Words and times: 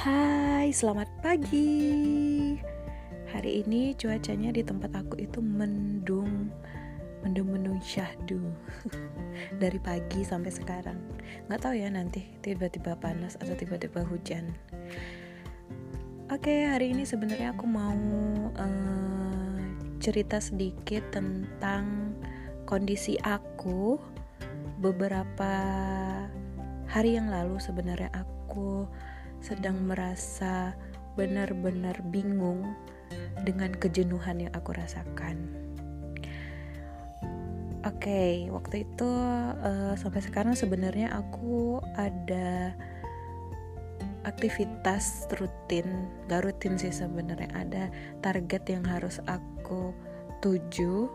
Hai, 0.00 0.72
selamat 0.72 1.12
pagi. 1.20 2.56
Hari 3.36 3.60
ini 3.60 3.92
cuacanya 3.92 4.48
di 4.48 4.64
tempat 4.64 4.96
aku 4.96 5.20
itu 5.20 5.44
mendung, 5.44 6.48
mendung-mendung 7.20 7.76
syahdu 7.84 8.40
dari 9.60 9.76
pagi 9.76 10.24
sampai 10.24 10.48
sekarang. 10.48 10.96
Nggak 11.44 11.60
tahu 11.60 11.76
ya 11.76 11.92
nanti 11.92 12.24
tiba-tiba 12.40 12.96
panas 12.96 13.36
atau 13.44 13.52
tiba-tiba 13.52 14.00
hujan. 14.08 14.56
Oke, 16.32 16.64
hari 16.64 16.96
ini 16.96 17.04
sebenarnya 17.04 17.52
aku 17.52 17.68
mau 17.68 18.00
uh, 18.56 19.60
cerita 20.00 20.40
sedikit 20.40 21.12
tentang 21.12 22.16
kondisi 22.64 23.20
aku 23.20 24.00
beberapa 24.80 25.52
hari 26.88 27.20
yang 27.20 27.28
lalu 27.28 27.60
sebenarnya 27.60 28.08
aku 28.16 28.88
sedang 29.40 29.76
merasa 29.84 30.76
benar-benar 31.18 32.00
bingung 32.08 32.76
dengan 33.42 33.72
kejenuhan 33.74 34.46
yang 34.46 34.52
aku 34.54 34.76
rasakan. 34.76 35.60
Oke, 37.80 38.12
okay, 38.12 38.32
waktu 38.52 38.84
itu 38.84 39.08
uh, 39.08 39.96
sampai 39.96 40.20
sekarang 40.20 40.52
sebenarnya 40.52 41.16
aku 41.16 41.80
ada 41.96 42.76
aktivitas 44.28 45.24
rutin, 45.40 45.88
gak 46.28 46.44
rutin 46.44 46.76
sih 46.76 46.92
sebenarnya 46.92 47.48
ada 47.56 47.88
target 48.20 48.68
yang 48.68 48.84
harus 48.84 49.16
aku 49.24 49.96
tuju 50.44 51.08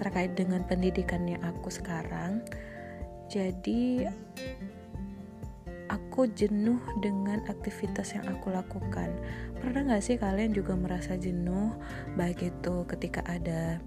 terkait 0.00 0.32
dengan 0.32 0.64
pendidikan 0.64 1.28
yang 1.28 1.44
aku 1.44 1.68
sekarang. 1.68 2.40
Jadi 3.28 4.08
aku 5.88 6.26
jenuh 6.32 6.80
dengan 7.02 7.42
aktivitas 7.46 8.16
yang 8.16 8.26
aku 8.30 8.50
lakukan. 8.50 9.12
Pernah 9.58 9.96
gak 9.96 10.04
sih 10.04 10.16
kalian 10.18 10.52
juga 10.52 10.74
merasa 10.74 11.14
jenuh 11.14 11.74
baik 12.14 12.42
itu 12.42 12.84
ketika 12.90 13.22
ada 13.26 13.78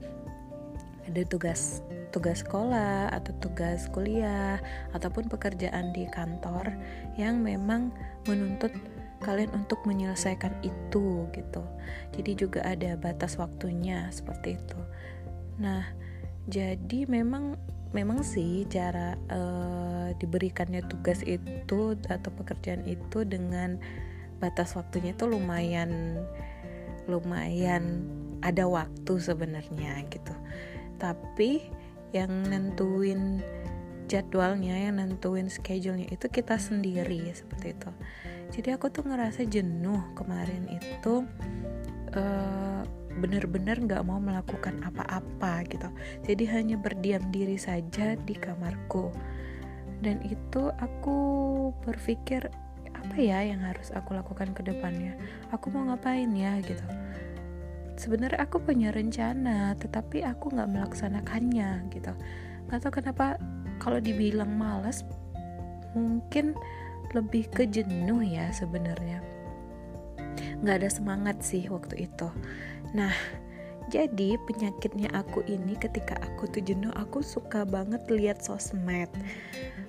ada 1.10 1.22
tugas 1.26 1.82
tugas 2.14 2.42
sekolah 2.46 3.10
atau 3.14 3.34
tugas 3.42 3.90
kuliah 3.90 4.62
ataupun 4.94 5.30
pekerjaan 5.30 5.94
di 5.94 6.06
kantor 6.10 6.74
yang 7.18 7.42
memang 7.42 7.94
menuntut 8.26 8.74
kalian 9.20 9.52
untuk 9.52 9.84
menyelesaikan 9.84 10.54
itu 10.64 11.28
gitu. 11.36 11.64
Jadi 12.16 12.32
juga 12.40 12.64
ada 12.64 12.96
batas 12.96 13.36
waktunya 13.36 14.08
seperti 14.10 14.58
itu. 14.58 14.80
Nah, 15.60 15.84
jadi 16.48 17.06
memang 17.06 17.60
memang 17.90 18.22
sih 18.22 18.70
cara 18.70 19.18
uh, 19.34 20.14
diberikannya 20.18 20.86
tugas 20.86 21.26
itu 21.26 21.98
atau 22.06 22.32
pekerjaan 22.34 22.86
itu 22.86 23.26
dengan 23.26 23.82
batas 24.38 24.78
waktunya 24.78 25.18
itu 25.18 25.26
lumayan 25.26 26.22
lumayan 27.10 28.06
ada 28.46 28.70
waktu 28.70 29.14
sebenarnya 29.20 30.06
gitu. 30.14 30.34
Tapi 31.02 31.66
yang 32.14 32.30
nentuin 32.48 33.42
jadwalnya 34.10 34.90
yang 34.90 34.98
nentuin 34.98 35.50
schedule-nya 35.50 36.10
itu 36.10 36.26
kita 36.30 36.58
sendiri 36.58 37.30
seperti 37.34 37.78
itu. 37.78 37.92
Jadi 38.50 38.70
aku 38.74 38.90
tuh 38.90 39.06
ngerasa 39.06 39.46
jenuh 39.46 40.02
kemarin 40.18 40.66
itu 40.66 41.26
uh, 42.18 42.82
benar-benar 43.18 43.82
nggak 43.82 44.06
mau 44.06 44.22
melakukan 44.22 44.78
apa-apa 44.86 45.66
gitu. 45.66 45.90
Jadi 46.28 46.44
hanya 46.54 46.76
berdiam 46.78 47.24
diri 47.34 47.58
saja 47.58 48.14
di 48.14 48.36
kamarku. 48.38 49.10
Dan 50.00 50.22
itu 50.24 50.72
aku 50.80 51.18
berpikir 51.84 52.48
apa 52.94 53.16
ya 53.18 53.42
yang 53.42 53.66
harus 53.66 53.90
aku 53.92 54.14
lakukan 54.14 54.54
ke 54.54 54.62
depannya? 54.62 55.18
Aku 55.50 55.74
mau 55.74 55.90
ngapain 55.90 56.30
ya 56.38 56.62
gitu. 56.62 56.86
Sebenarnya 58.00 58.40
aku 58.46 58.64
punya 58.64 58.96
rencana 58.96 59.76
tetapi 59.76 60.24
aku 60.24 60.56
nggak 60.56 60.72
melaksanakannya 60.72 61.90
gitu. 61.92 62.14
Nggak 62.70 62.80
tahu 62.86 62.94
kenapa 63.04 63.36
kalau 63.82 64.00
dibilang 64.00 64.54
malas 64.56 65.04
mungkin 65.98 66.54
lebih 67.18 67.50
ke 67.50 67.66
jenuh 67.66 68.22
ya 68.22 68.54
sebenarnya 68.54 69.26
nggak 70.60 70.84
ada 70.84 70.90
semangat 70.92 71.40
sih 71.44 71.66
waktu 71.72 72.08
itu 72.10 72.28
Nah, 72.94 73.14
jadi 73.90 74.38
penyakitnya 74.50 75.14
aku 75.14 75.46
ini 75.46 75.78
ketika 75.78 76.18
aku 76.22 76.50
tuh 76.50 76.62
jenuh 76.62 76.94
aku 76.98 77.22
suka 77.22 77.66
banget 77.66 78.02
lihat 78.10 78.42
sosmed. 78.42 79.10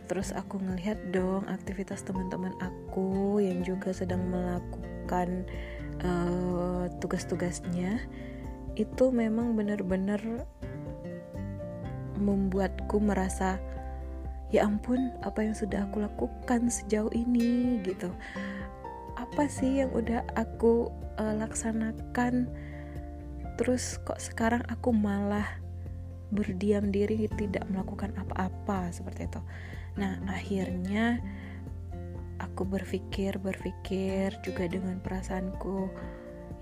Terus 0.08 0.34
aku 0.34 0.58
ngelihat 0.60 0.98
dong 1.14 1.46
aktivitas 1.46 2.02
teman-teman 2.04 2.52
aku 2.58 3.38
yang 3.40 3.62
juga 3.62 3.94
sedang 3.94 4.20
melakukan 4.28 5.48
uh, 6.04 6.90
tugas-tugasnya. 7.00 8.04
Itu 8.76 9.12
memang 9.14 9.56
benar-benar 9.56 10.20
membuatku 12.20 13.00
merasa 13.00 13.56
ya 14.52 14.66
ampun 14.66 15.14
apa 15.24 15.40
yang 15.46 15.56
sudah 15.56 15.88
aku 15.88 16.04
lakukan 16.04 16.68
sejauh 16.68 17.12
ini 17.16 17.80
gitu. 17.86 18.12
Apa 19.30 19.46
sih 19.46 19.78
yang 19.78 19.94
udah 19.94 20.26
aku 20.34 20.90
uh, 21.18 21.34
laksanakan? 21.38 22.50
terus 23.60 24.00
kok 24.08 24.16
sekarang 24.16 24.64
aku 24.72 24.88
malah 24.88 25.44
berdiam 26.32 26.88
diri 26.88 27.28
tidak 27.36 27.68
melakukan 27.68 28.08
apa-apa 28.16 28.88
seperti 28.88 29.28
itu 29.28 29.42
nah 30.00 30.16
akhirnya 30.24 31.20
aku 32.40 32.64
berpikir 32.64 33.36
berpikir 33.36 34.32
juga 34.40 34.64
dengan 34.64 34.96
perasaanku 35.04 35.92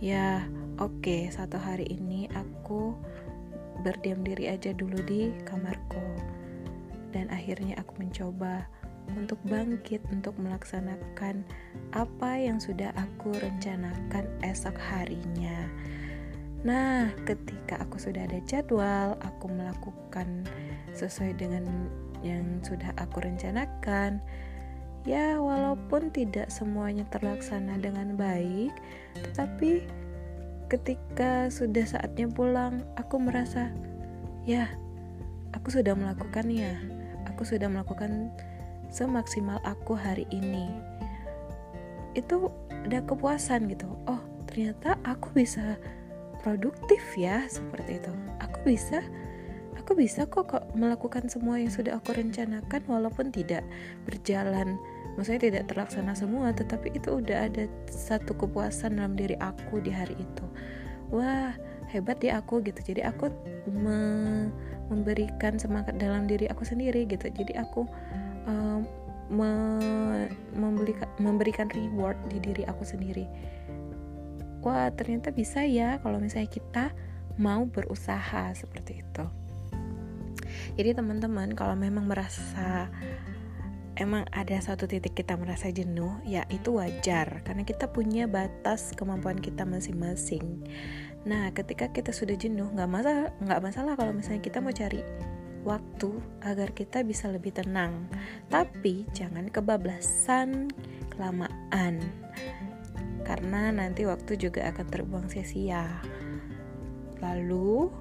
ya 0.02 0.42
oke 0.82 0.98
okay, 0.98 1.30
satu 1.30 1.54
hari 1.54 1.86
ini 1.86 2.26
aku 2.34 2.98
berdiam 3.86 4.26
diri 4.26 4.50
aja 4.50 4.74
dulu 4.74 4.98
di 5.06 5.30
kamarku 5.46 6.02
dan 7.14 7.30
akhirnya 7.30 7.78
aku 7.78 7.94
mencoba 8.02 8.66
untuk 9.16 9.40
bangkit 9.48 10.02
untuk 10.12 10.34
melaksanakan 10.36 11.46
apa 11.96 12.30
yang 12.36 12.60
sudah 12.60 12.92
aku 12.98 13.32
rencanakan 13.38 14.28
esok 14.44 14.76
harinya. 14.76 15.68
Nah, 16.66 17.14
ketika 17.22 17.78
aku 17.78 18.02
sudah 18.02 18.26
ada 18.26 18.42
jadwal, 18.42 19.14
aku 19.22 19.46
melakukan 19.46 20.42
sesuai 20.90 21.38
dengan 21.38 21.64
yang 22.26 22.58
sudah 22.66 22.90
aku 22.98 23.22
rencanakan. 23.22 24.18
Ya, 25.06 25.38
walaupun 25.38 26.10
tidak 26.10 26.50
semuanya 26.50 27.06
terlaksana 27.14 27.78
dengan 27.78 28.18
baik, 28.18 28.74
tetapi 29.14 29.86
ketika 30.68 31.48
sudah 31.48 31.86
saatnya 31.86 32.26
pulang, 32.28 32.82
aku 32.98 33.22
merasa, 33.22 33.70
ya, 34.42 34.66
aku 35.54 35.72
sudah 35.72 35.94
melakukannya. 35.94 36.76
Aku 37.34 37.46
sudah 37.46 37.70
melakukan 37.70 38.34
semaksimal 38.88 39.60
aku 39.64 39.94
hari 39.94 40.24
ini. 40.32 40.68
Itu 42.16 42.52
ada 42.88 43.04
kepuasan 43.04 43.68
gitu. 43.68 43.88
Oh, 44.08 44.20
ternyata 44.48 44.96
aku 45.04 45.32
bisa 45.36 45.76
produktif 46.40 47.02
ya 47.14 47.44
seperti 47.46 48.00
itu. 48.00 48.12
Aku 48.40 48.58
bisa 48.64 49.04
aku 49.76 49.96
bisa 49.96 50.28
kok, 50.28 50.52
kok 50.52 50.64
melakukan 50.76 51.32
semua 51.32 51.56
yang 51.56 51.72
sudah 51.72 51.96
aku 51.96 52.12
rencanakan 52.12 52.84
walaupun 52.88 53.32
tidak 53.32 53.64
berjalan. 54.04 54.76
Maksudnya 55.16 55.50
tidak 55.50 55.64
terlaksana 55.74 56.14
semua 56.14 56.54
tetapi 56.54 56.94
itu 56.94 57.18
udah 57.18 57.50
ada 57.50 57.66
satu 57.90 58.36
kepuasan 58.38 59.00
dalam 59.00 59.18
diri 59.18 59.34
aku 59.40 59.82
di 59.82 59.90
hari 59.90 60.14
itu. 60.14 60.44
Wah 61.10 61.56
hebat 61.88 62.20
ya 62.20 62.38
aku 62.40 62.60
gitu. 62.62 62.94
Jadi 62.94 63.02
aku 63.04 63.32
me 63.68 64.00
memberikan 64.88 65.60
semangat 65.60 66.00
dalam 66.00 66.24
diri 66.24 66.48
aku 66.48 66.64
sendiri 66.64 67.04
gitu. 67.04 67.28
Jadi 67.28 67.56
aku 67.56 67.84
me 69.28 69.50
memberikan 71.20 71.68
reward 71.68 72.16
di 72.32 72.40
diri 72.40 72.64
aku 72.64 72.82
sendiri. 72.84 73.28
Wah 74.64 74.90
ternyata 74.92 75.30
bisa 75.30 75.62
ya 75.64 76.00
kalau 76.00 76.18
misalnya 76.18 76.50
kita 76.50 76.84
mau 77.38 77.68
berusaha 77.68 78.50
seperti 78.56 79.04
itu. 79.04 79.24
Jadi 80.74 80.96
teman-teman 80.96 81.54
kalau 81.54 81.78
memang 81.78 82.08
merasa 82.10 82.90
emang 83.98 84.24
ada 84.30 84.56
satu 84.62 84.86
titik 84.86 85.18
kita 85.18 85.34
merasa 85.34 85.68
jenuh, 85.74 86.22
ya 86.22 86.46
itu 86.48 86.78
wajar. 86.78 87.42
Karena 87.42 87.66
kita 87.66 87.90
punya 87.90 88.30
batas 88.30 88.94
kemampuan 88.94 89.38
kita 89.38 89.66
masing-masing. 89.66 90.62
Nah, 91.26 91.50
ketika 91.50 91.90
kita 91.90 92.14
sudah 92.14 92.38
jenuh, 92.38 92.70
nggak 92.72 92.88
masalah, 92.88 93.34
nggak 93.42 93.60
masalah 93.60 93.92
kalau 93.98 94.14
misalnya 94.14 94.42
kita 94.42 94.62
mau 94.62 94.70
cari 94.70 95.02
waktu 95.66 96.10
agar 96.44 96.70
kita 96.74 97.02
bisa 97.02 97.30
lebih 97.30 97.54
tenang. 97.54 98.06
Tapi 98.52 99.06
jangan 99.14 99.50
kebablasan 99.50 100.70
kelamaan 101.14 101.98
karena 103.28 103.68
nanti 103.68 104.08
waktu 104.08 104.40
juga 104.40 104.72
akan 104.72 104.86
terbuang 104.88 105.26
sia-sia. 105.28 106.00
Lalu, 107.20 107.92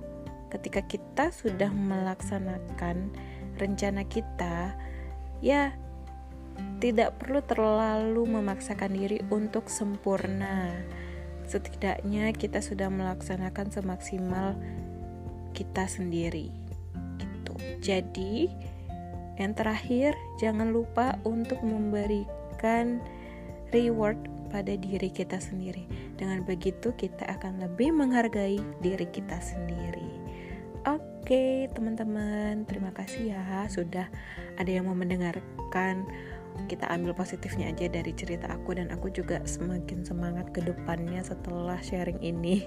ketika 0.47 0.87
kita 0.87 1.35
sudah 1.35 1.67
melaksanakan 1.67 3.11
rencana 3.59 4.07
kita, 4.07 4.71
ya 5.43 5.75
tidak 6.79 7.19
perlu 7.19 7.43
terlalu 7.43 8.23
memaksakan 8.39 8.95
diri 8.95 9.19
untuk 9.27 9.67
sempurna. 9.67 10.71
Setidaknya 11.43 12.31
kita 12.31 12.63
sudah 12.63 12.87
melaksanakan 12.87 13.67
semaksimal 13.67 14.55
kita 15.51 15.91
sendiri. 15.91 16.66
Jadi, 17.79 18.49
yang 19.37 19.53
terakhir, 19.53 20.17
jangan 20.41 20.73
lupa 20.73 21.21
untuk 21.27 21.61
memberikan 21.61 22.99
reward 23.69 24.17
pada 24.49 24.73
diri 24.79 25.11
kita 25.11 25.37
sendiri. 25.37 25.85
Dengan 26.17 26.41
begitu, 26.47 26.95
kita 26.95 27.27
akan 27.37 27.61
lebih 27.61 27.93
menghargai 27.93 28.57
diri 28.81 29.07
kita 29.11 29.37
sendiri. 29.37 30.17
Oke, 30.87 31.67
teman-teman, 31.75 32.63
terima 32.63 32.95
kasih 32.95 33.35
ya 33.35 33.67
sudah 33.67 34.07
ada 34.55 34.71
yang 34.71 34.87
mau 34.87 34.95
mendengarkan. 34.95 36.07
Kita 36.71 36.89
ambil 36.89 37.13
positifnya 37.13 37.69
aja 37.69 37.91
dari 37.91 38.15
cerita 38.15 38.49
aku 38.49 38.73
dan 38.79 38.89
aku 38.89 39.11
juga 39.11 39.43
semakin 39.43 40.01
semangat 40.07 40.49
ke 40.55 40.63
depannya 40.63 41.21
setelah 41.21 41.77
sharing 41.83 42.17
ini. 42.23 42.65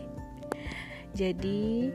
Jadi, 1.20 1.90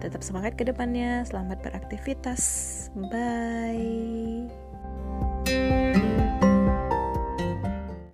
tetap 0.00 0.24
semangat 0.24 0.56
ke 0.56 0.64
depannya. 0.64 1.22
Selamat 1.28 1.60
beraktivitas. 1.60 2.42
Bye. 2.96 4.48